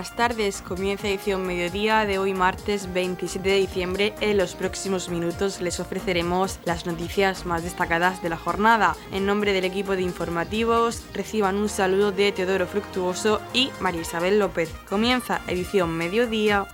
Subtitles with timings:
[0.00, 0.62] buenas tardes.
[0.62, 4.14] Comienza edición mediodía de hoy martes 27 de diciembre.
[4.22, 8.96] En los próximos minutos les ofreceremos las noticias más destacadas de la jornada.
[9.12, 14.38] En nombre del equipo de informativos, reciban un saludo de Teodoro Fructuoso y María Isabel
[14.38, 14.70] López.
[14.88, 16.66] Comienza edición mediodía.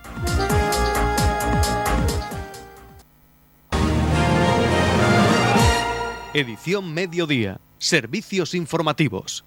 [6.33, 7.59] Edición mediodía.
[7.77, 9.43] Servicios informativos.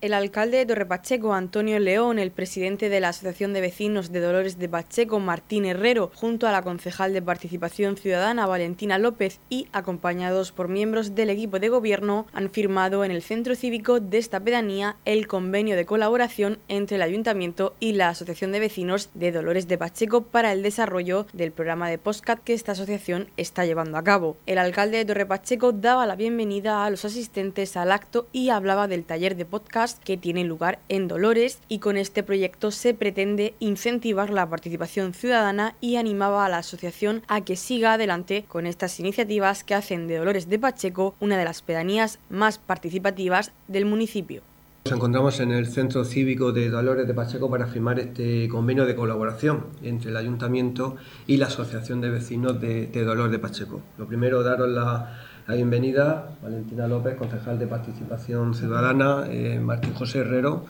[0.00, 4.58] El alcalde de Pacheco, Antonio León, el presidente de la Asociación de Vecinos de Dolores
[4.58, 10.52] de Pacheco, Martín Herrero, junto a la concejal de Participación Ciudadana, Valentina López, y acompañados
[10.52, 14.96] por miembros del equipo de gobierno, han firmado en el centro cívico de esta pedanía
[15.04, 19.76] el convenio de colaboración entre el Ayuntamiento y la Asociación de Vecinos de Dolores de
[19.76, 24.38] Pacheco para el desarrollo del programa de postcat que esta asociación está llevando a cabo.
[24.46, 28.88] El alcalde de Torre Pacheco daba la bienvenida a los asistentes al acto y hablaba
[28.88, 33.54] del taller de podcast que tiene lugar en Dolores y con este proyecto se pretende
[33.60, 38.98] incentivar la participación ciudadana y animaba a la asociación a que siga adelante con estas
[39.00, 44.42] iniciativas que hacen de Dolores de Pacheco una de las pedanías más participativas del municipio.
[44.86, 48.96] Nos encontramos en el Centro Cívico de Dolores de Pacheco para firmar este convenio de
[48.96, 50.96] colaboración entre el Ayuntamiento
[51.26, 53.82] y la Asociación de Vecinos de, Dolores de Pacheco.
[53.98, 60.20] Lo primero, daros la, la bienvenida Valentina López, concejal de Participación Ciudadana, eh, Martín José
[60.20, 60.64] Herrero,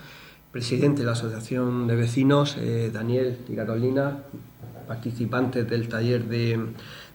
[0.53, 4.21] presidente de la Asociación de Vecinos, eh, Daniel y Carolina,
[4.89, 6.69] participantes del taller de,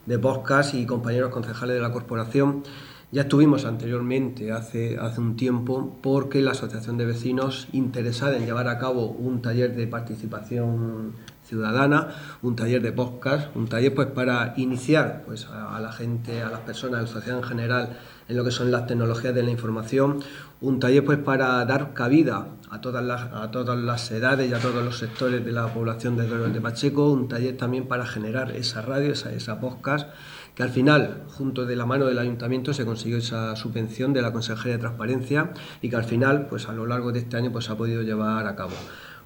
[0.06, 2.62] de podcast y compañeros concejales de la corporación.
[3.10, 8.68] Ya estuvimos anteriormente, hace, hace un tiempo, porque la Asociación de Vecinos interesada en llevar
[8.68, 11.14] a cabo un taller de participación
[11.46, 12.08] ciudadana,
[12.42, 16.60] un taller de podcast, un taller pues para iniciar pues a, la gente, a las
[16.60, 20.20] personas, a la sociedad en general en lo que son las tecnologías de la información,
[20.60, 24.58] un taller pues para dar cabida a todas las, a todas las edades y a
[24.58, 28.50] todos los sectores de la población de Dolores de Pacheco, un taller también para generar
[28.52, 30.08] esa radio, esa, esa podcast,
[30.56, 34.32] que al final, junto de la mano del ayuntamiento, se consiguió esa subvención de la
[34.32, 35.52] Consejería de Transparencia
[35.82, 38.02] y que al final, pues a lo largo de este año, pues se ha podido
[38.02, 38.72] llevar a cabo.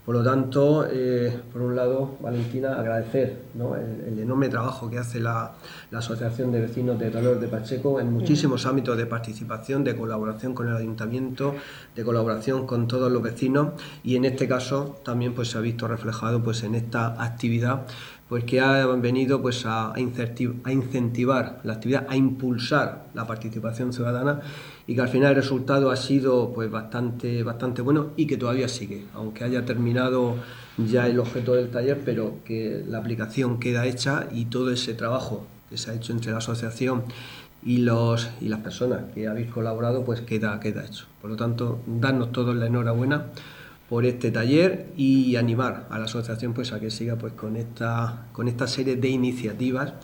[0.05, 5.53] Por lo tanto, eh, por un lado, Valentina, agradecer el, enorme trabajo que hace la,
[5.93, 10.69] Asociación de Vecinos de Dolor de Pacheco en muchísimos ámbitos de participación, de colaboración con
[10.69, 11.55] el ayuntamiento,
[11.95, 13.73] de colaboración con todos los vecinos
[14.03, 17.87] y en este caso también pues, se ha visto reflejado pues, en esta actividad
[18.31, 24.41] pues que ha venido pues a, incentivar la actividad, a impulsar la participación ciudadana
[24.87, 28.69] y que al final el resultado ha sido pues bastante, bastante bueno y que todavía
[28.69, 30.37] sigue, aunque haya terminado
[30.79, 35.45] ya el objeto del taller, pero que la aplicación queda hecha y todo ese trabajo
[35.69, 37.03] que se ha hecho entre la asociación
[37.65, 41.07] y, los, y las personas que habéis colaborado pues queda, queda hecho.
[41.21, 43.27] Por lo tanto, darnos todos la enhorabuena
[43.91, 48.29] por este taller y animar a la asociación pues a que siga pues con esta
[48.33, 49.95] con esta serie de iniciativas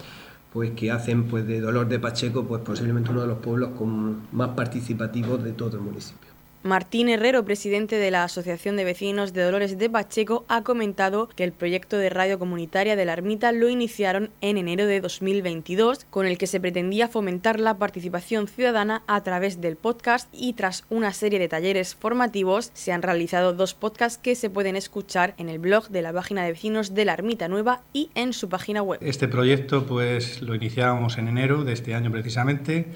[0.52, 4.26] pues que hacen pues de Dolor de Pacheco pues posiblemente uno de los pueblos con
[4.32, 6.25] más participativos de todo el municipio.
[6.62, 11.44] Martín Herrero, presidente de la Asociación de Vecinos de Dolores de Pacheco, ha comentado que
[11.44, 16.26] el proyecto de radio comunitaria de la Ermita lo iniciaron en enero de 2022, con
[16.26, 21.12] el que se pretendía fomentar la participación ciudadana a través del podcast y tras una
[21.12, 25.58] serie de talleres formativos se han realizado dos podcasts que se pueden escuchar en el
[25.58, 28.98] blog de la página de vecinos de la Ermita Nueva y en su página web.
[29.02, 32.86] Este proyecto pues lo iniciábamos en enero de este año precisamente,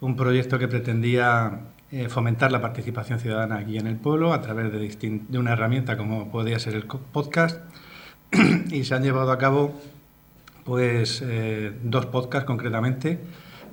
[0.00, 4.72] un proyecto que pretendía eh, fomentar la participación ciudadana aquí en el pueblo a través
[4.72, 7.62] de, de una herramienta como podría ser el podcast
[8.70, 9.74] y se han llevado a cabo
[10.64, 13.18] pues eh, dos podcasts concretamente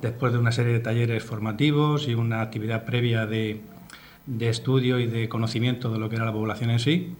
[0.00, 3.60] después de una serie de talleres formativos y una actividad previa de,
[4.24, 7.14] de estudio y de conocimiento de lo que era la población en sí.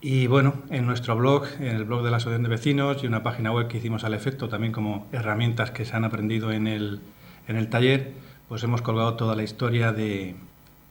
[0.00, 3.22] Y bueno, en nuestro blog, en el blog de la Asociación de Vecinos y una
[3.24, 7.00] página web que hicimos al efecto, también como herramientas que se han aprendido en el,
[7.48, 8.12] en el taller,
[8.48, 10.34] pues hemos colgado toda la historia de,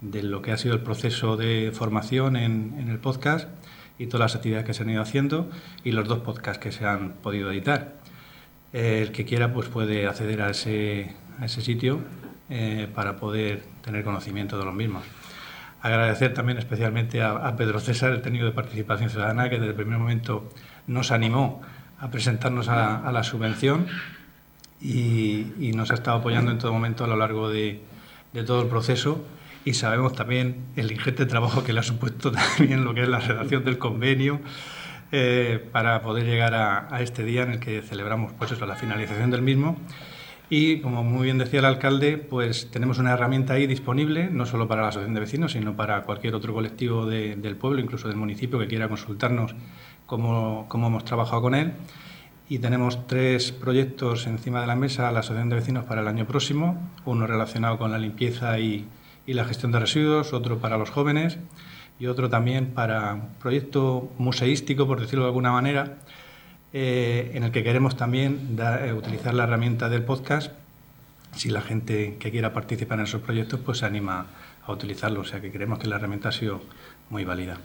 [0.01, 3.49] lo que ha sido el proceso de formación en, el podcast
[3.97, 5.49] y todas las actividades que se han ido haciendo
[5.83, 7.95] y los dos podcasts que se han podido editar.
[8.73, 11.99] el que quiera pues puede acceder a ese, a ese sitio
[12.49, 15.03] eh, para poder tener conocimiento de los mismos.
[15.81, 19.97] Agradecer también especialmente a, Pedro César, el técnico de participación ciudadana, que desde el primer
[19.97, 20.49] momento
[20.85, 21.61] nos animó
[21.99, 23.87] a presentarnos a la subvención
[24.81, 27.81] y, nos ha estado apoyando en todo momento a lo largo de,
[28.45, 29.25] todo el proceso
[29.65, 33.19] y sabemos también el ingente trabajo que le ha supuesto también lo que es la
[33.19, 34.39] redacción del convenio
[35.11, 39.31] eh, para poder llegar a, este día en el que celebramos pues eso, la finalización
[39.31, 39.77] del mismo
[40.49, 44.67] Y como muy bien decía el alcalde, pues tenemos una herramienta ahí disponible, no solo
[44.67, 48.59] para la asociación de vecinos, sino para cualquier otro colectivo del pueblo, incluso del municipio,
[48.59, 49.55] que quiera consultarnos
[50.05, 51.73] cómo, cómo hemos trabajado con él.
[52.49, 56.25] Y tenemos tres proyectos encima de la mesa la asociación de vecinos para el año
[56.25, 58.87] próximo, uno relacionado con la limpieza y,
[59.25, 61.37] y la gestión de residuos, otro para los jóvenes
[61.99, 65.97] y otro también para un proyecto museístico, por decirlo de alguna manera,
[66.73, 70.53] eh, en el que queremos también eh, utilizar la herramienta del podcast.
[71.35, 74.27] Si la gente que quiera participar en esos proyectos pues se anima
[74.65, 76.61] a utilizarlo, o sea que creemos que la herramienta ha sido
[77.09, 77.57] muy válida.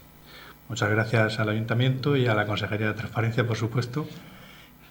[0.69, 4.06] Muchas gracias al Ayuntamiento y a la Consejería de Transparencia, por supuesto,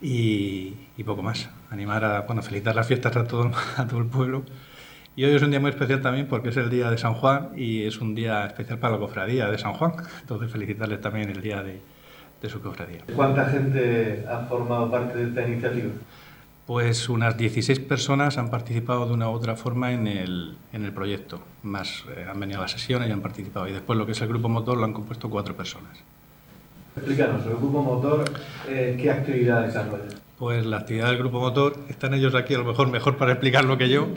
[0.01, 1.49] y, poco más.
[1.69, 4.43] Animar a bueno, felicitar las fiestas a todo, a todo el pueblo.
[5.15, 7.49] Y hoy es un día muy especial también porque es el día de San Juan
[7.55, 9.93] y es un día especial para la cofradía de San Juan.
[10.21, 11.81] Entonces felicitarles también el día de,
[12.41, 13.01] de su cofradía.
[13.15, 15.89] ¿Cuánta gente ha formado parte de esta iniciativa?
[16.65, 20.93] Pues unas 16 personas han participado de una u otra forma en el, en el
[20.93, 21.41] proyecto.
[21.63, 23.67] Más eh, han venido a las sesiones y han participado.
[23.67, 25.97] Y después lo que es el grupo motor lo han compuesto cuatro personas.
[26.95, 28.25] Explícanos, el grupo motor,
[28.67, 30.03] eh, ¿qué actividad desarrolla?
[30.37, 33.77] Pues la actividad del grupo motor, están ellos aquí a lo mejor mejor para explicarlo
[33.77, 34.07] que yo.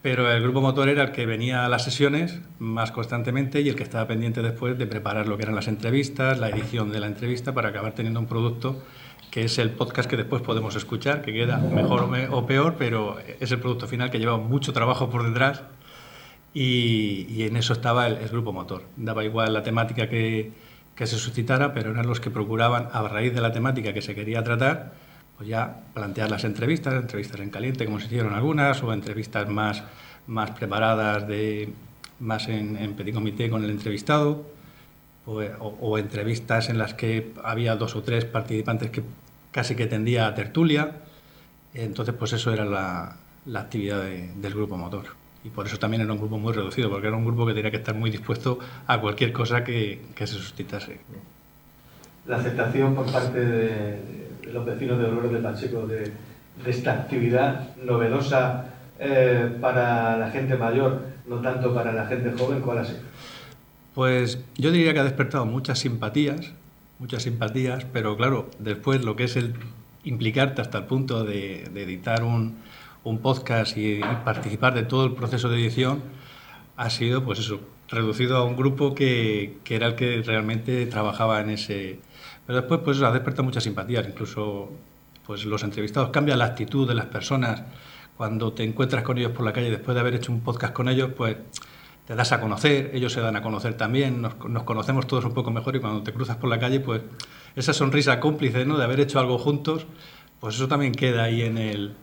[0.00, 3.74] Pero el grupo motor era el que venía a las sesiones más constantemente y el
[3.74, 7.08] que estaba pendiente después de preparar lo que eran las entrevistas, la edición de la
[7.08, 8.80] entrevista para acabar teniendo un producto
[9.30, 13.50] que es el podcast que después podemos escuchar, que queda mejor o peor, pero es
[13.50, 15.62] el producto final que lleva mucho trabajo por detrás
[16.54, 18.82] y, en eso estaba el, grupo motor.
[18.96, 20.52] Daba igual la temática que,
[20.98, 24.16] que se suscitara, pero eran los que procuraban, a raíz de la temática que se
[24.16, 24.94] quería tratar,
[25.36, 29.84] pues ya plantear las entrevistas, entrevistas en caliente, como se hicieron algunas, o entrevistas más,
[30.26, 31.72] más preparadas, de,
[32.18, 34.44] más en, en comité con el entrevistado,
[35.24, 39.04] o, entrevistas en las que había dos o tres participantes que
[39.52, 40.96] casi que tendía a tertulia.
[41.74, 43.16] Entonces, pues eso era la,
[43.46, 45.04] la actividad del grupo motor.
[45.44, 47.70] Y por eso también era un grupo muy reducido, porque era un grupo que tenía
[47.70, 51.00] que estar muy dispuesto a cualquier cosa que, que se suscitase.
[52.26, 53.98] La aceptación por parte de,
[54.52, 56.12] los vecinos de Dolores de Pacheco de,
[56.66, 58.66] esta actividad novedosa
[58.98, 62.60] eh, para la gente mayor, no tanto para la gente joven?
[62.60, 62.98] ¿Cuál ha sido?
[63.94, 66.52] Pues yo diría que ha despertado muchas simpatías,
[66.98, 69.54] muchas simpatías, pero claro, después lo que es el
[70.04, 72.58] implicarte hasta el punto de, editar un,
[73.08, 76.02] un, podcast y, participar de todo el proceso de edición
[76.76, 81.40] ha sido, pues eso, reducido a un grupo que, que era el que realmente trabajaba
[81.40, 82.00] en ese,
[82.46, 84.70] pero después pues ha despertado muchas simpatías, incluso
[85.26, 87.62] pues los entrevistados cambian la actitud de las personas
[88.16, 90.88] cuando te encuentras con ellos por la calle después de haber hecho un podcast con
[90.88, 91.36] ellos, pues
[92.04, 95.50] te das a conocer, ellos se dan a conocer también, nos, conocemos todos un poco
[95.50, 97.02] mejor y cuando te cruzas por la calle, pues
[97.54, 98.78] esa sonrisa cómplice ¿no?
[98.78, 99.86] de haber hecho algo juntos,
[100.40, 101.94] pues eso también queda ahí en el,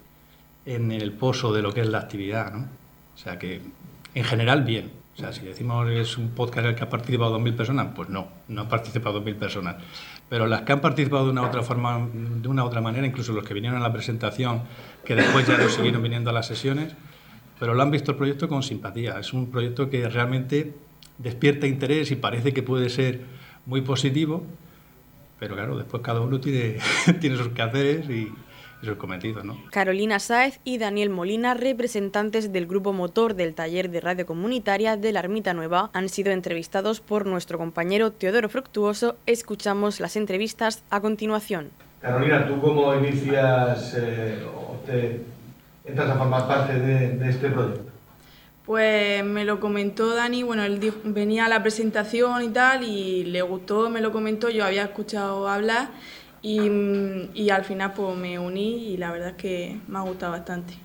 [0.65, 2.53] en el pozo de lo que es la actividad.
[2.53, 2.67] ¿no?
[3.13, 3.61] O sea que
[4.13, 4.91] en general bien.
[5.15, 7.87] O sea, si decimos que es un podcast en el que ha participado 2.000 personas,
[7.95, 9.75] pues no, no han participado 2.000 personas
[10.29, 13.43] pero las que han participado de una otra forma, de una otra manera, incluso los
[13.43, 14.63] que vinieron a la presentación,
[15.03, 16.93] que después ya no siguieron viniendo a las sesiones,
[17.59, 19.19] pero lo han visto el proyecto con simpatía.
[19.19, 20.73] Es un proyecto que realmente
[21.19, 23.21] despierta interés y parece que puede ser
[23.65, 24.43] muy positivo,
[25.39, 26.77] pero claro, después cada uno tiene,
[27.21, 28.31] tiene sus quehaceres y,
[28.97, 29.57] cometido, ¿no?
[29.71, 35.11] Carolina Sáez y Daniel Molina, representantes del grupo motor del taller de radio comunitaria de
[35.11, 39.15] la Ermita Nueva, han sido entrevistados por nuestro compañero Teodoro Fructuoso.
[39.25, 41.71] Escuchamos las entrevistas a continuación.
[42.01, 45.21] Carolina, ¿tú cómo inicias eh, o te
[45.85, 47.91] entras a formar parte de, este proyecto?
[48.65, 53.41] Pues me lo comentó Dani, bueno, él venía a la presentación y tal, y le
[53.43, 55.89] gustó, me lo comentó, yo había escuchado hablar
[56.45, 60.75] y, al final pues me uní y la verdad es que me ha gustado bastante.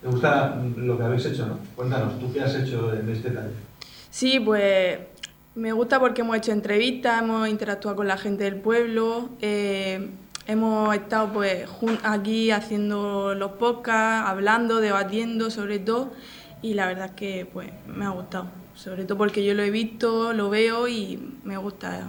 [0.00, 1.58] ¿Te gusta lo que habéis hecho, no?
[1.74, 3.50] Cuéntanos, ¿tú qué has hecho en este taller?
[4.10, 5.00] Sí, pues
[5.56, 10.08] me gusta porque hemos hecho entrevistas, hemos interactuado con la gente del pueblo, eh,
[10.46, 11.68] hemos estado pues
[12.04, 16.12] aquí haciendo los podcasts, hablando, debatiendo sobre todo
[16.62, 19.70] y la verdad es que pues me ha gustado, sobre todo porque yo lo he
[19.70, 22.08] visto, lo veo y me gusta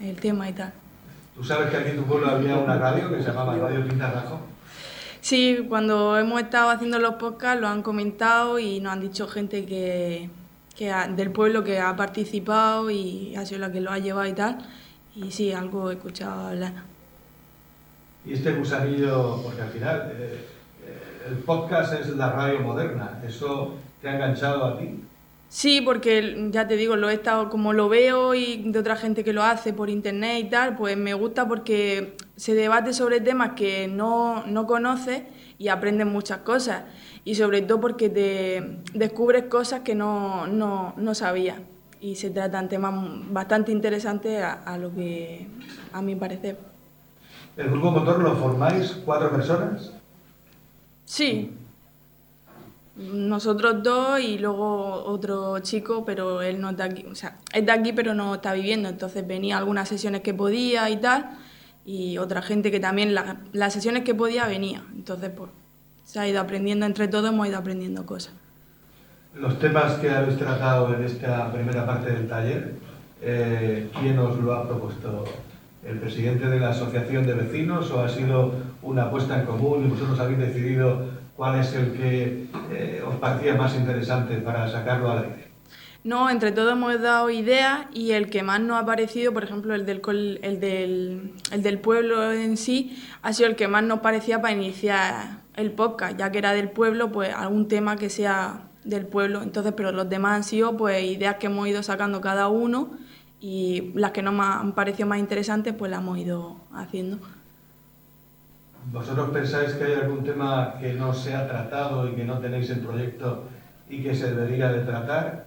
[0.00, 0.72] el tema y tal.
[1.34, 4.40] ¿Tú sabes que aquí en tu pueblo había una radio que se llamaba Radio Pintarrajo?
[5.20, 9.66] Sí, cuando hemos estado haciendo los podcasts lo han comentado y nos han dicho gente
[9.66, 10.30] que,
[10.76, 14.32] que del pueblo que ha participado y ha sido la que lo ha llevado y
[14.32, 14.58] tal.
[15.14, 16.72] Y sí, algo he escuchado hablar.
[18.24, 20.46] Y este gusanillo, porque al final eh,
[20.86, 25.02] eh, el podcast es la radio moderna, ¿eso te ha enganchado a ti?
[25.50, 29.24] Sí, porque ya te digo, lo he estado como lo veo y de otra gente
[29.24, 33.54] que lo hace por internet y tal, pues me gusta porque se debate sobre temas
[33.56, 35.24] que no, no conoces
[35.58, 36.84] y aprendes muchas cosas.
[37.24, 41.58] Y sobre todo porque te descubres cosas que no, no, no sabías.
[42.00, 42.94] Y se tratan temas
[43.32, 45.48] bastante interesantes a, a lo que
[45.92, 46.58] a mi parecer.
[47.56, 49.92] ¿El grupo motor lo formáis cuatro personas?
[51.04, 51.50] Sí.
[53.00, 57.06] Nosotros dos y luego otro chico, pero él no está aquí.
[57.10, 58.90] O sea, es de aquí, pero no está viviendo.
[58.90, 61.30] Entonces venía algunas sesiones que podía y tal.
[61.86, 64.82] Y otra gente que también las sesiones que podía venía.
[64.94, 65.50] Entonces, pues,
[66.04, 68.34] se ha ido aprendiendo entre todos, hemos ido aprendiendo cosas.
[69.34, 72.74] Los temas que habéis tratado en esta primera parte del taller,
[73.22, 75.24] eh, ¿quién os lo ha propuesto?
[75.86, 78.52] ¿El presidente de la asociación de vecinos o ha sido
[78.82, 83.54] una apuesta en común y vosotros habéis decidido cuál es el que eh, os parecía
[83.54, 85.24] más interesante para sacarlo?
[86.04, 89.74] No, entre todos hemos dado ideas y el que más nos ha parecido, por ejemplo,
[89.74, 95.72] el del pueblo en sí, ha sido el que más nos parecía para iniciar el
[95.72, 99.40] podcast, ya que era del pueblo, pues algún tema que sea del pueblo.
[99.40, 102.90] Entonces, pero los demás han sido pues ideas que hemos ido sacando cada uno
[103.40, 107.18] y las que nos han parecido más interesantes, pues las hemos ido haciendo.
[108.92, 112.70] ¿Vosotros pensáis que hay algún tema que no se ha tratado y que no tenéis
[112.70, 113.48] en proyecto
[113.88, 115.46] y que se debería de tratar?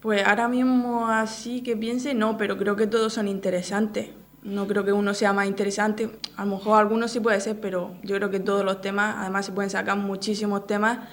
[0.00, 4.10] Pues ahora mismo así que piense, no, pero creo que todos son interesantes.
[4.42, 6.10] No creo que uno sea más interesante.
[6.36, 9.46] A lo mejor algunos sí puede ser, pero yo creo que todos los temas, además
[9.46, 11.08] se pueden sacar muchísimos temas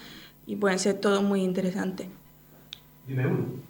[0.48, 2.08] y pueden ser todos muy interesantes.
[3.08, 3.69] Dime uno.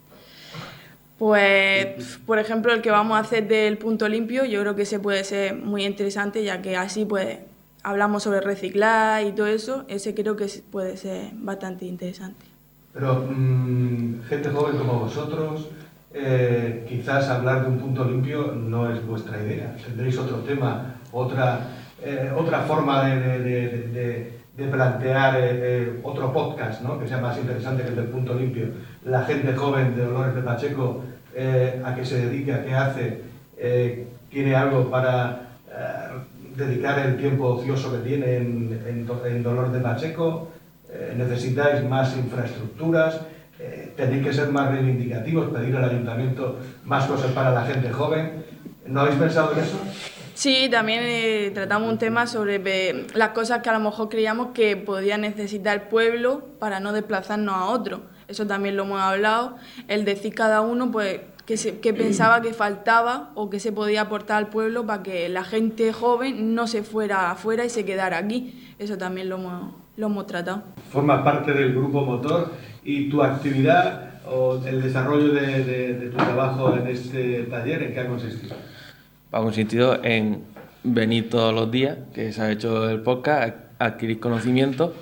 [1.19, 4.99] Pues, por ejemplo, el que vamos a hacer del punto limpio, yo creo que ese
[4.99, 7.39] puede ser muy interesante, ya que así pues
[7.83, 12.45] hablamos sobre reciclar y todo eso, ese creo que puede ser bastante interesante.
[12.93, 15.69] Pero mm, gente joven como vosotros,
[16.13, 19.75] eh, quizás hablar de un punto limpio no es vuestra idea.
[19.83, 21.67] Tendréis otro tema, otra,
[22.01, 26.99] eh, otra forma de, de, de, plantear eh, otro podcast ¿no?
[26.99, 28.67] que sea más interesante que el del punto limpio.
[29.05, 31.03] La gente joven de Dolores de Pacheco,
[31.35, 33.21] a qué se dedica, qué hace,
[34.29, 35.41] tiene algo para
[36.55, 40.49] dedicar el tiempo ocioso que tiene en, Dolores de Pacheco,
[41.15, 43.21] necesitáis más infraestructuras
[43.61, 48.45] eh, tenéis que ser más reivindicativos, pedir al ayuntamiento más cosas para la gente joven.
[48.87, 49.77] ¿No habéis pensado en eso?
[50.39, 54.51] Sí, también eh, tratamos un tema sobre eh, las cosas que a lo mejor creíamos
[54.53, 58.03] que podía necesitar el pueblo para no desplazarnos a otro.
[58.29, 59.57] Eso también lo hemos hablado.
[59.89, 64.47] El decir cada uno pues, que, pensaba que faltaba o que se podía aportar al
[64.47, 68.73] pueblo para que la gente joven no se fuera afuera y se quedara aquí.
[68.79, 70.63] Eso también lo hemos, lo hemos tratado.
[70.89, 72.53] Formas parte del grupo motor
[72.85, 78.07] y tu actividad o el desarrollo de, tu trabajo en este taller, ¿en qué ha
[78.07, 78.55] consistido?
[79.31, 80.43] Ha consistido en
[80.83, 84.93] venir todos los días, que se ha hecho el podcast, adquirir conocimiento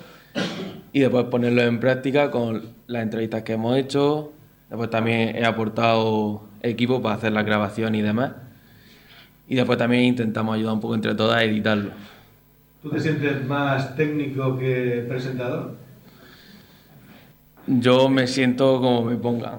[0.92, 4.32] y después ponerlo en práctica con las entrevistas que hemos hecho.
[4.68, 8.32] Después también he aportado equipo para hacer la grabación y demás.
[9.48, 11.90] Y después también intentamos ayudar un poco entre todas a editarlo.
[12.82, 15.74] ¿Tú te sientes más técnico que presentador?
[17.70, 19.58] Yo me siento como me pongan.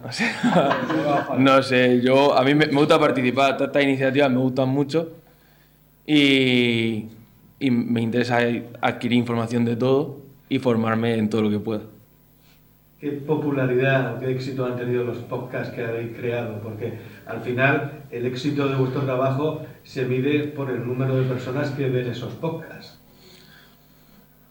[1.37, 5.11] no sé, yo, a mí me, gusta participar, todas estas iniciativas me gustan mucho
[6.07, 7.05] y,
[7.59, 8.39] y, me interesa
[8.81, 11.81] adquirir información de todo y formarme en todo lo que pueda.
[12.99, 16.61] ¿Qué popularidad o qué éxito han tenido los podcasts que habéis creado?
[16.63, 16.93] Porque
[17.27, 21.87] al final el éxito de vuestro trabajo se mide por el número de personas que
[21.87, 22.99] ven esos podcasts.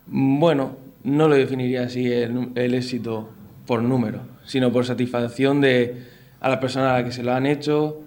[0.07, 3.31] Bueno, no lo definiría así el, el éxito
[3.69, 6.09] por número, sino por satisfacción de
[6.41, 8.01] a las personas a las que se lo han hecho,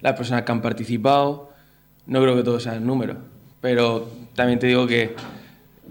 [0.00, 1.52] las personas que han participado.
[2.06, 3.16] No creo que todo sea el número,
[3.60, 5.14] pero también te digo que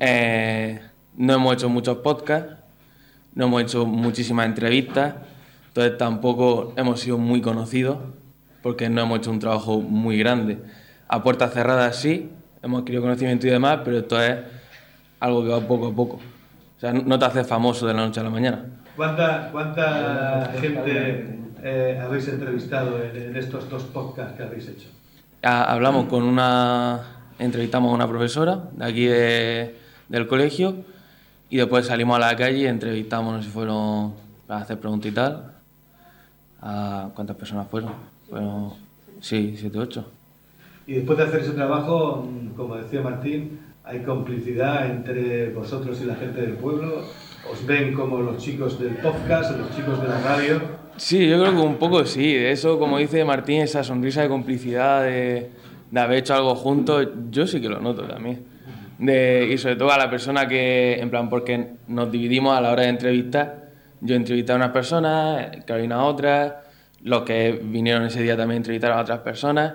[0.01, 0.81] eh,
[1.15, 2.53] no hemos hecho muchos podcasts,
[3.33, 5.15] no hemos hecho muchísimas entrevistas,
[5.69, 7.97] entonces tampoco hemos sido muy conocidos
[8.61, 10.59] porque no hemos hecho un trabajo muy grande.
[11.07, 12.29] A puertas cerradas sí,
[12.61, 14.37] hemos adquirido conocimiento y demás, pero esto es
[15.21, 16.15] algo que va poco a poco.
[16.75, 18.82] O sea, no te haces famoso de la noche a la mañana.
[18.95, 24.89] ¿Cuánta, cuánta gente eh, habéis entrevistado en, estos dos podcasts que habéis hecho?
[25.41, 27.01] Hablamos con una,
[27.39, 30.75] entrevistamos a una profesora de aquí del colegio
[31.49, 34.13] y después salimos a la calle y entrevistamos, no sé si fueron
[34.45, 35.53] para hacer preguntas y tal.
[36.61, 37.91] ¿A ¿Cuántas personas fueron?
[38.29, 38.73] Fueron,
[39.21, 40.05] sí, siete, ocho.
[40.85, 46.15] Y después de hacer ese trabajo, como decía Martín, hay complicidad entre vosotros y la
[46.15, 47.03] gente del pueblo
[47.49, 50.61] os ven como los chicos del podcast, los chicos de la radio.
[50.97, 52.35] Sí, yo creo que un poco sí.
[52.35, 55.49] Eso, como dice Martín, esa sonrisa de complicidad, de,
[55.91, 58.45] de haber hecho algo juntos, yo sí que lo noto también.
[58.99, 62.71] De, y sobre todo a la persona que, en plan, porque nos dividimos a la
[62.71, 63.63] hora de entrevistar.
[64.01, 66.53] Yo entrevisté a unas personas, Carolina a otras,
[67.01, 69.73] los que vinieron ese día también entrevistaron a otras personas.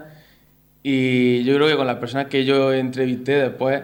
[0.82, 3.82] Y yo creo que con las personas que yo entrevisté después,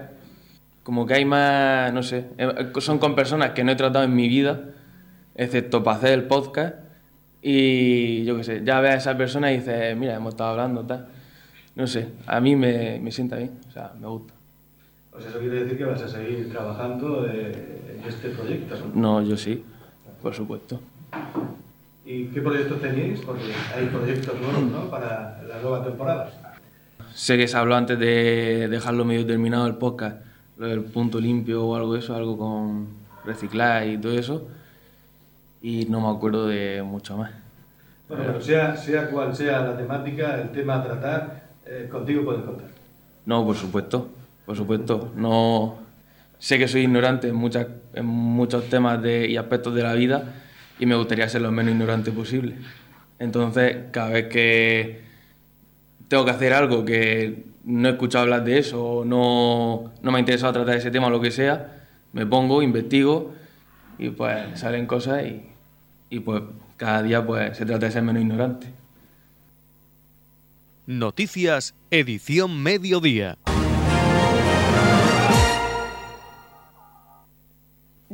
[0.84, 4.14] como que hay más, no sé, eh, son con personas que no he tratado en
[4.14, 4.66] mi vida,
[5.34, 6.76] excepto para hacer el podcast.
[7.42, 10.84] Y yo qué sé, ya ves a esa persona y dices, mira, hemos estado hablando,
[10.84, 11.08] tal.
[11.74, 14.34] No sé, a mí me, me sienta bien, o sea, me gusta.
[15.10, 19.20] Pues eso quiere decir que vas a seguir trabajando eh, en este proyecto, ¿no?
[19.20, 19.64] No, yo sí,
[20.22, 20.80] por supuesto.
[22.04, 23.20] ¿Y qué proyectos tenéis?
[23.20, 24.90] Porque hay proyectos nuevos, ¿no?
[24.90, 26.30] Para la nueva temporada.
[27.14, 30.16] Sé que se habló antes de dejarlo medio terminado el podcast,
[30.56, 32.88] lo del punto limpio o algo de eso, algo con
[33.24, 34.48] reciclar y todo eso.
[35.62, 37.32] Y no me acuerdo de mucho más.
[38.08, 42.42] Bueno, pero sea, sea cual sea la temática, el tema a tratar, eh, contigo puedes
[42.42, 42.68] contar.
[43.24, 44.08] No, por supuesto,
[44.44, 45.12] por supuesto.
[45.16, 45.78] No
[46.38, 50.34] sé que soy ignorante en, muchas, en muchos temas de, y aspectos de la vida
[50.78, 52.56] y me gustaría ser lo menos ignorante posible.
[53.18, 55.02] Entonces, cada vez que
[56.08, 60.20] tengo que hacer algo que no he escuchado hablar de eso no, no me ha
[60.20, 63.34] interesado tratar ese tema o lo que sea, me pongo, investigo
[63.98, 65.46] y pues salen cosas y,
[66.10, 66.42] y pues
[66.76, 68.68] cada día pues se trata de ser menos ignorante.
[70.86, 73.38] Noticias, edición mediodía.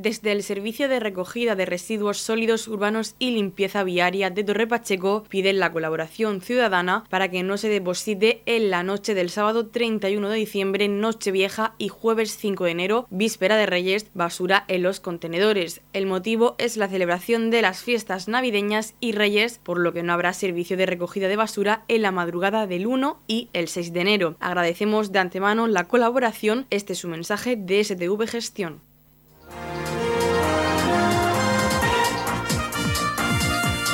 [0.02, 5.24] Desde el Servicio de Recogida de Residuos Sólidos Urbanos y Limpieza Viaria de Torre Pacheco
[5.28, 10.30] piden la colaboración ciudadana para que no se deposite en la noche del sábado 31
[10.30, 15.82] de diciembre, Nochevieja y jueves 5 de enero, víspera de Reyes, basura en los contenedores.
[15.92, 20.14] El motivo es la celebración de las fiestas navideñas y Reyes, por lo que no
[20.14, 24.00] habrá servicio de recogida de basura en la madrugada del 1 y el 6 de
[24.00, 24.36] enero.
[24.40, 26.66] Agradecemos de antemano la colaboración.
[26.70, 28.88] Este es su mensaje de STV Gestión.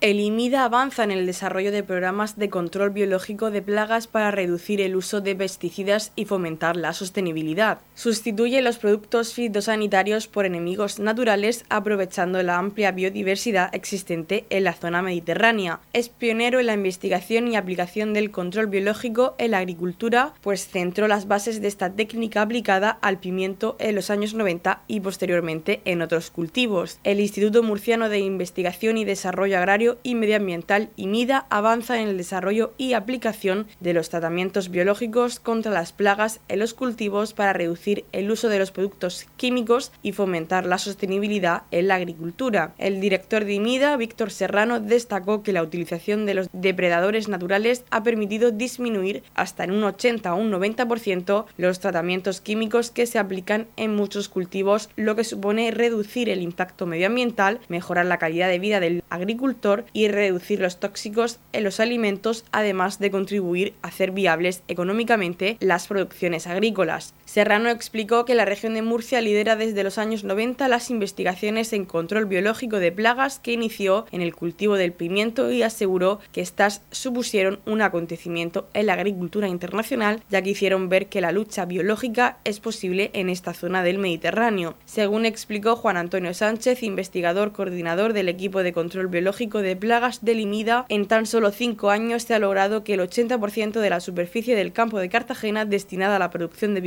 [0.00, 4.80] El IMIDA avanza en el desarrollo de programas de control biológico de plagas para reducir
[4.80, 7.80] el uso de pesticidas y fomentar la sostenibilidad.
[7.94, 15.02] Sustituye los productos fitosanitarios por enemigos naturales aprovechando la amplia biodiversidad existente en la zona
[15.02, 15.80] mediterránea.
[15.92, 21.08] Es pionero en la investigación y aplicación del control biológico en la agricultura, pues centró
[21.08, 26.00] las bases de esta técnica aplicada al pimiento en los años 90 y posteriormente en
[26.00, 26.98] otros cultivos.
[27.04, 32.16] El Instituto Murciano de Investigación y Desarrollo Agrario y Medioambiental y MIDA avanza en el
[32.16, 38.04] desarrollo y aplicación de los tratamientos biológicos contra las plagas en los cultivos para reducir
[38.12, 42.74] el uso de los productos químicos y fomentar la sostenibilidad en la agricultura.
[42.78, 48.02] El director de IMIDA, Víctor Serrano, destacó que la utilización de los depredadores naturales ha
[48.02, 53.66] permitido disminuir hasta en un 80 o un 90% los tratamientos químicos que se aplican
[53.76, 58.80] en muchos cultivos, lo que supone reducir el impacto medioambiental, mejorar la calidad de vida
[58.80, 64.62] del agricultor y reducir los tóxicos en los alimentos, además de contribuir a hacer viables
[64.68, 67.14] económicamente las producciones agrícolas.
[67.30, 71.84] Serrano explicó que la región de Murcia lidera desde los años 90 las investigaciones en
[71.84, 76.82] control biológico de plagas que inició en el cultivo del pimiento y aseguró que estas
[76.90, 82.38] supusieron un acontecimiento en la agricultura internacional, ya que hicieron ver que la lucha biológica
[82.42, 84.74] es posible en esta zona del Mediterráneo.
[84.84, 90.40] Según explicó Juan Antonio Sánchez, investigador coordinador del equipo de control biológico de plagas del
[90.40, 94.56] IMIDA, en tan solo cinco años se ha logrado que el 80% de la superficie
[94.56, 96.80] del campo de Cartagena destinada a la producción de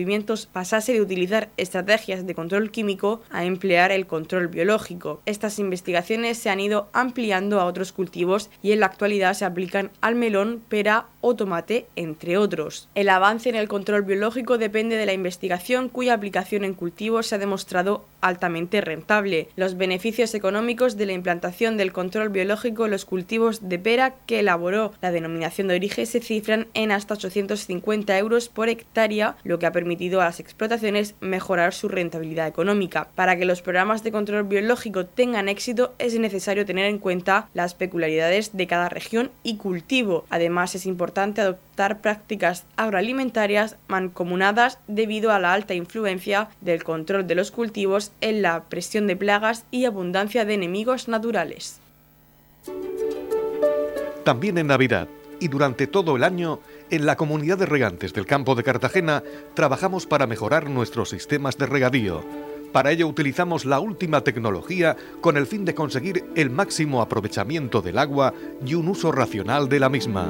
[0.46, 5.22] pasase de utilizar estrategias de control químico a emplear el control biológico.
[5.26, 9.92] Estas investigaciones se han ido ampliando a otros cultivos y en la actualidad se aplican
[10.02, 12.90] al melón, pera, o tomate, entre otros.
[12.96, 17.36] El avance en el control biológico depende de la investigación cuya aplicación en cultivos se
[17.36, 19.48] ha demostrado altamente rentable.
[19.56, 24.40] Los beneficios económicos de la implantación del control biológico en los cultivos de pera que
[24.40, 29.66] elaboró la denominación de origen se cifran en hasta 850 euros por hectárea, lo que
[29.66, 33.08] ha permitido a las explotaciones mejorar su rentabilidad económica.
[33.16, 37.76] Para que los programas de control biológico tengan éxito es necesario tener en cuenta las
[37.76, 40.26] peculiaridades de cada región y cultivo.
[40.30, 47.36] Además es importante adoptar prácticas agroalimentarias mancomunadas debido a la alta influencia del control de
[47.36, 51.80] los cultivos en la presión de plagas y abundancia de enemigos naturales.
[54.24, 55.08] También en Navidad
[55.40, 59.24] y durante todo el año, en la comunidad de regantes del campo de Cartagena
[59.56, 62.24] trabajamos para mejorar nuestros sistemas de regadío.
[62.72, 68.00] Para ello utilizamos la última tecnología con el fin de conseguir el máximo aprovechamiento del
[68.00, 68.34] agua
[68.66, 70.30] y un uso racional de la misma.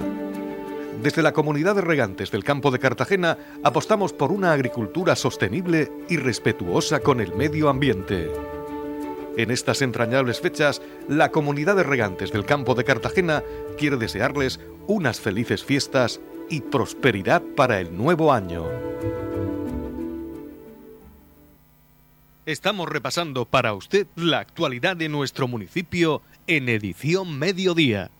[1.02, 6.18] Desde la comunidad de regantes del campo de Cartagena apostamos por una agricultura sostenible y
[6.18, 8.32] respetuosa con el medio ambiente.
[9.36, 13.44] En estas entrañables fechas, la comunidad de regantes del campo de Cartagena
[13.78, 18.66] quiere desearles unas felices fiestas y prosperidad para el nuevo año.
[22.46, 28.12] Estamos repasando para usted la actualidad de nuestro municipio en edición mediodía.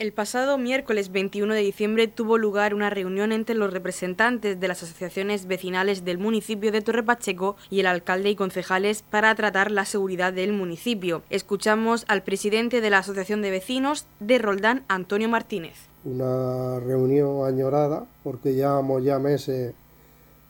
[0.00, 4.84] El pasado miércoles 21 de diciembre tuvo lugar una reunión entre los representantes de las
[4.84, 9.84] asociaciones vecinales del municipio de Torre Pacheco y el alcalde y concejales para tratar la
[9.84, 11.22] seguridad del municipio.
[11.30, 15.88] Escuchamos al presidente de la Asociación de Vecinos de Roldán, Antonio Martínez.
[16.04, 19.74] Una reunión añorada porque llevamos ya meses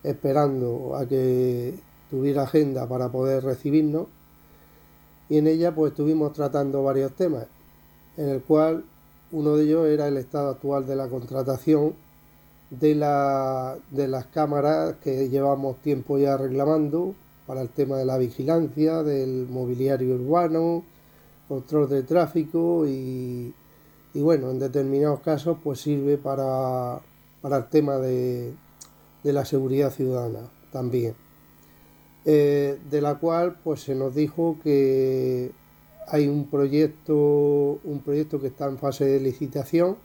[0.02, 1.72] esperando a que
[2.11, 4.08] tuviera agenda para poder recibirnos
[5.30, 7.46] y en ella pues estuvimos tratando varios temas
[8.18, 8.84] en el cual
[9.32, 11.94] uno de ellos era el estado actual de la contratación
[12.70, 17.14] de, la, de las cámaras que llevamos tiempo ya reclamando
[17.46, 20.84] para el tema de la vigilancia, del mobiliario urbano,
[21.48, 23.54] control de tráfico y,
[24.14, 27.00] bueno, en determinados casos pues sirve para,
[27.42, 28.52] el tema de,
[29.22, 30.40] la seguridad ciudadana
[30.72, 31.14] también.
[32.24, 35.50] Eh, de la cual pues se nos dijo que
[36.11, 39.97] hay un proyecto, un proyecto que está en fase de licitación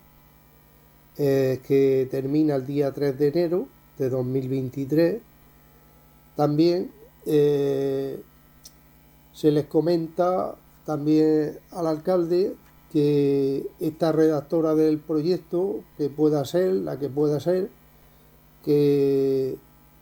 [1.18, 5.22] eh, que termina el día 3 de enero de 2023.
[6.36, 6.92] También
[7.26, 8.20] eh,
[9.34, 12.56] se les comenta también al alcalde
[12.92, 17.70] que esta redactora del proyecto, que pueda ser, la que pueda ser,
[18.64, 19.56] que,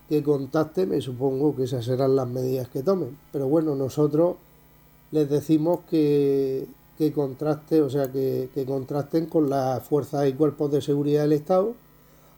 [0.09, 3.17] que contacte, me supongo que esas serán las medidas que tomen.
[3.31, 4.35] Pero bueno, nosotros
[5.11, 10.81] les decimos que, que contraste, o sea, que, contrasten con las fuerzas y cuerpos de
[10.81, 11.73] seguridad del Estado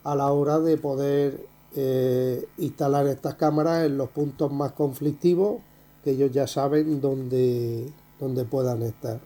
[0.04, 5.58] a la hora de poder eh, instalar estas cámaras en los puntos más conflictivos
[6.02, 9.20] que ellos ya saben dónde, dónde puedan estar.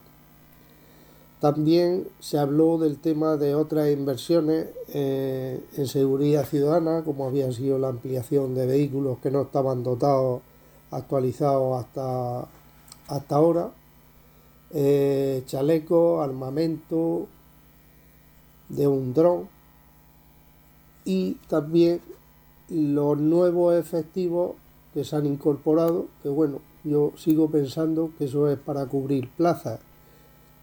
[1.40, 7.78] También se habló del tema de otras inversiones eh, en seguridad ciudadana, como había sido
[7.78, 10.40] la ampliación de vehículos que no estaban dotados,
[10.90, 12.48] actualizados hasta
[13.08, 13.72] hasta ahora,
[14.70, 17.26] eh, chaleco, armamento
[18.68, 19.48] de un dron
[21.04, 22.00] y también
[22.68, 24.52] los nuevos efectivos
[24.92, 29.80] que se han incorporado, que bueno, yo sigo pensando que eso es para cubrir plazas,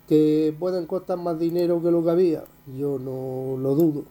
[0.08, 2.44] que pueden costar más dinero que lo que había,
[2.78, 4.04] yo no lo dudo.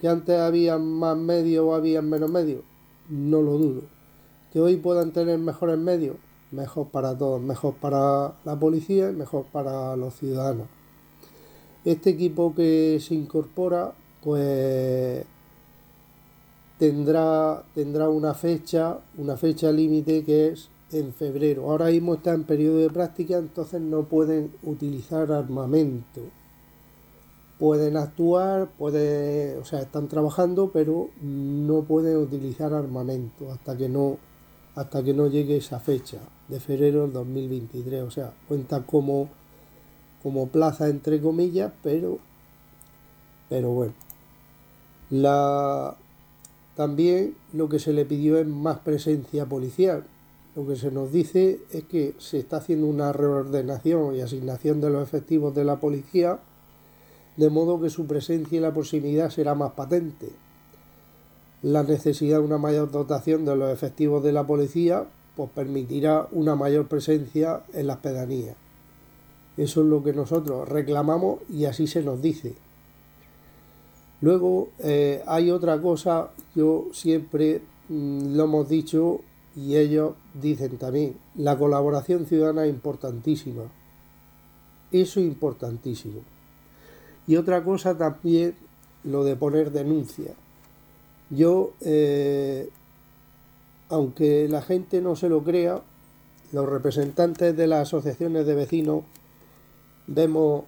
[0.00, 2.62] Que antes había más medios o había menos medios,
[3.08, 3.82] no lo dudo.
[4.52, 6.16] Que hoy puedan tener mejores medios,
[6.52, 10.66] mejor para todos, mejor para la policía y mejor para los ciudadanos.
[11.84, 15.24] Este equipo que se incorpora, pues
[16.78, 21.70] tendrá, tendrá una fecha, una fecha límite que es en febrero.
[21.70, 26.20] Ahora mismo está en periodo de práctica, entonces no pueden utilizar armamento.
[27.58, 34.16] Pueden actuar, puede, o sea, están trabajando, pero no pueden utilizar armamento hasta que no
[34.74, 38.02] hasta que no llegue esa fecha de febrero del 2023.
[38.02, 39.28] O sea, cuenta como,
[40.22, 42.18] como plaza entre comillas, pero,
[43.48, 43.94] pero bueno.
[45.10, 45.96] La,
[46.76, 50.04] también lo que se le pidió es más presencia policial.
[50.56, 54.90] Lo que se nos dice es que se está haciendo una reordenación y asignación de
[54.90, 56.38] los efectivos de la policía,
[57.36, 60.30] de modo que su presencia y la proximidad será más patente
[61.62, 65.04] la necesidad de una mayor dotación de los efectivos de la policía
[65.36, 68.56] pues permitirá una mayor presencia en las pedanías.
[69.56, 72.54] Eso es lo que nosotros reclamamos y así se nos dice.
[74.20, 79.20] Luego eh, hay otra cosa, yo siempre mm, lo hemos dicho
[79.56, 83.62] y ellos dicen también, la colaboración ciudadana es importantísima.
[84.92, 86.20] Eso es importantísimo.
[87.26, 88.54] Y otra cosa también,
[89.04, 90.32] lo de poner denuncia.
[91.30, 92.68] Yo, eh,
[93.88, 95.80] aunque la gente no se lo crea,
[96.52, 99.04] los representantes de las asociaciones de vecinos
[100.08, 100.64] vemos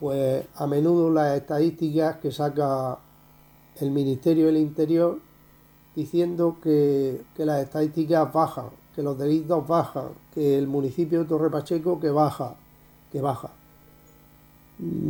[0.00, 2.98] pues a menudo las estadísticas que saca
[3.80, 5.20] el Ministerio del Interior
[5.94, 12.00] diciendo que, las estadísticas bajan, que los delitos bajan, que el municipio de Torre Pacheco
[12.00, 12.54] que baja,
[13.12, 13.50] que baja.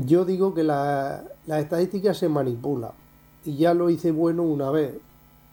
[0.05, 2.91] Yo digo que las estadísticas se manipulan
[3.45, 4.95] y ya lo hice bueno una vez,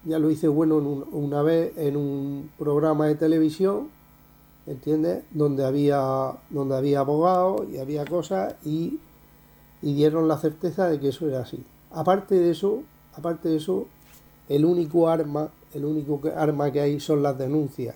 [0.03, 3.89] ya lo hice bueno una vez en un programa de televisión,
[4.65, 5.23] ¿entiendes?
[5.31, 8.99] Donde había, donde había abogados y había cosas y,
[9.81, 11.63] y dieron la certeza de que eso era así.
[11.91, 12.83] Aparte de eso,
[13.15, 13.85] aparte de eso,
[14.49, 17.95] el único arma, el único arma que hay son las denuncias.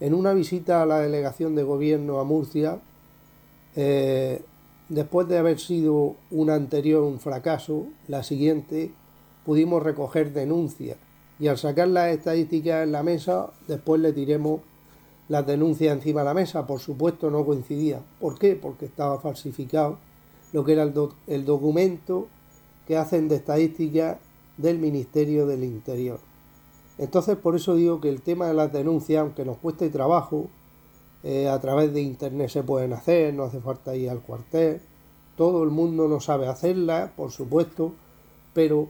[0.00, 2.80] En una visita a la delegación de gobierno a Murcia,
[3.76, 4.42] eh,
[4.88, 8.90] después de haber sido una anterior un fracaso, la siguiente
[9.44, 10.96] pudimos recoger denuncias
[11.42, 14.60] y al sacar las estadísticas en la mesa, después le tiremos
[15.28, 16.66] las denuncias encima de la mesa.
[16.66, 18.00] Por supuesto no coincidía.
[18.20, 18.54] ¿Por qué?
[18.54, 19.98] Porque estaba falsificado
[20.52, 22.28] lo que era el, documento
[22.86, 24.18] que hacen de estadísticas
[24.56, 26.20] del Ministerio del Interior.
[26.98, 30.48] Entonces, por eso digo que el tema de las denuncias, aunque nos cueste trabajo,
[31.24, 34.80] eh, a través de Internet se pueden hacer, no hace falta ir al cuartel,
[35.36, 37.92] todo el mundo no sabe hacerlas, por supuesto,
[38.52, 38.88] pero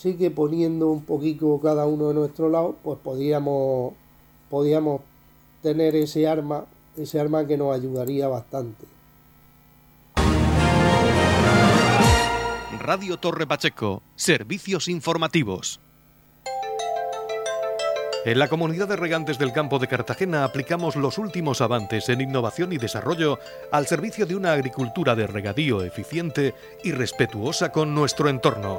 [0.00, 3.92] sí que poniendo un poquito cada uno de nuestro lado, pues podríamos,
[4.48, 5.02] podríamos
[5.62, 6.64] tener ese arma,
[6.96, 8.86] ese arma que nos ayudaría bastante.
[12.78, 15.80] Radio Torre Pacheco, servicios informativos.
[18.24, 22.72] En la comunidad de regantes del campo de Cartagena aplicamos los últimos avances en innovación
[22.72, 23.38] y desarrollo
[23.70, 28.78] al servicio de una agricultura de regadío eficiente y respetuosa con nuestro entorno.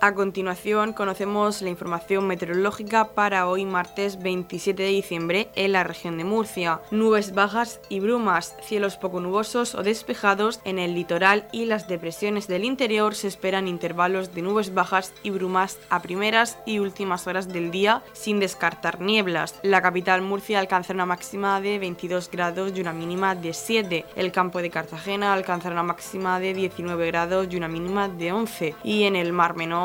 [0.00, 6.16] A continuación conocemos la información meteorológica para hoy martes 27 de diciembre en la región
[6.18, 6.80] de Murcia.
[6.92, 12.46] Nubes bajas y brumas, cielos poco nubosos o despejados en el litoral y las depresiones
[12.46, 17.48] del interior se esperan intervalos de nubes bajas y brumas a primeras y últimas horas
[17.48, 19.56] del día sin descartar nieblas.
[19.64, 24.04] La capital Murcia alcanzará una máxima de 22 grados y una mínima de 7.
[24.14, 28.74] El campo de Cartagena alcanzará una máxima de 19 grados y una mínima de 11.
[28.84, 29.56] Y en el Mar